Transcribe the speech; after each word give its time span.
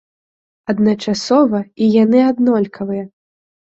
Адначасова, 0.73 1.59
і 1.83 1.93
яны 2.03 2.19
аднолькавыя! 2.31 3.05